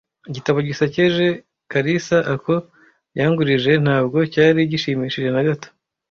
Igitabo 0.29 0.57
gisekeje 0.67 1.25
kalisaoko 1.71 2.53
yangurije 3.19 3.71
ntabwo 3.83 4.17
cyari 4.33 4.59
gishimishije 4.71 5.29
na 5.31 5.43
gato. 5.47 5.67